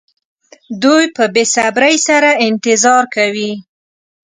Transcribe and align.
دوی 0.83 1.03
په 1.15 1.23
بې 1.33 1.43
صبرۍ 1.55 1.95
سره 2.07 2.29
انتظار 2.47 3.03
کوي. 3.15 3.51